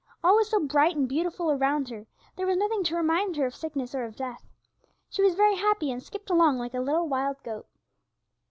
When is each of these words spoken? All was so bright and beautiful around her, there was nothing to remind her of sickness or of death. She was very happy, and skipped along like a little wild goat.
All 0.23 0.35
was 0.35 0.49
so 0.49 0.59
bright 0.59 0.95
and 0.95 1.07
beautiful 1.07 1.51
around 1.51 1.89
her, 1.89 2.07
there 2.35 2.47
was 2.47 2.57
nothing 2.57 2.83
to 2.85 2.95
remind 2.95 3.35
her 3.37 3.45
of 3.45 3.53
sickness 3.53 3.93
or 3.93 4.03
of 4.03 4.15
death. 4.15 4.43
She 5.11 5.21
was 5.21 5.35
very 5.35 5.57
happy, 5.57 5.91
and 5.91 6.01
skipped 6.01 6.31
along 6.31 6.57
like 6.57 6.73
a 6.73 6.79
little 6.81 7.07
wild 7.07 7.43
goat. 7.43 7.67